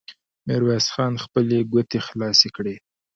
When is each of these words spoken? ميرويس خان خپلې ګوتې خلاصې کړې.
ميرويس 0.45 0.87
خان 0.93 1.13
خپلې 1.23 1.57
ګوتې 1.71 1.99
خلاصې 2.07 2.49
کړې. 2.55 2.75